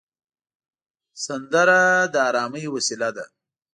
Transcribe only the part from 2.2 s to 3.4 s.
ارامۍ وسیله ده